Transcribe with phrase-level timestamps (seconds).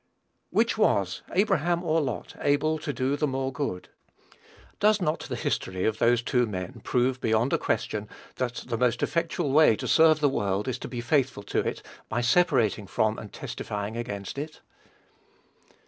[0.49, 3.87] Which was Abraham or Lot able to do the more good?
[4.79, 9.03] Does not the history of those two men prove beyond a question that the most
[9.03, 13.19] effectual way to serve the world is to be faithful to it, by separating from
[13.19, 14.61] and testifying against it?